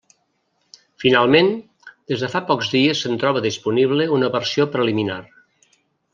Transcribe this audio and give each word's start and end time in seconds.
Finalment, 1.03 1.51
des 2.13 2.23
de 2.25 2.29
fa 2.37 2.41
pocs 2.47 2.71
dies 2.77 3.03
se'n 3.05 3.21
troba 3.25 3.45
disponible 3.49 4.09
una 4.19 4.33
versió 4.39 4.69
preliminar. 4.79 5.21